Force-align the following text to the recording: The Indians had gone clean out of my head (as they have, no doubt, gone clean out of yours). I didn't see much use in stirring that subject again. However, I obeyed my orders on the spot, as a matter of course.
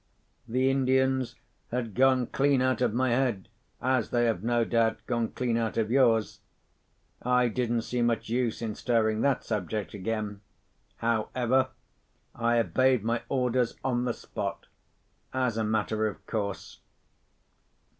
The 0.47 0.71
Indians 0.71 1.35
had 1.69 1.93
gone 1.93 2.25
clean 2.25 2.59
out 2.59 2.81
of 2.81 2.91
my 2.91 3.11
head 3.11 3.49
(as 3.79 4.09
they 4.09 4.25
have, 4.25 4.43
no 4.43 4.65
doubt, 4.65 4.97
gone 5.05 5.27
clean 5.31 5.57
out 5.57 5.77
of 5.77 5.91
yours). 5.91 6.39
I 7.21 7.49
didn't 7.49 7.83
see 7.83 8.01
much 8.01 8.27
use 8.27 8.63
in 8.63 8.73
stirring 8.73 9.21
that 9.21 9.43
subject 9.43 9.93
again. 9.93 10.41
However, 10.95 11.67
I 12.33 12.57
obeyed 12.57 13.03
my 13.03 13.21
orders 13.29 13.75
on 13.83 14.05
the 14.05 14.13
spot, 14.15 14.65
as 15.35 15.55
a 15.55 15.63
matter 15.63 16.07
of 16.07 16.25
course. 16.25 16.79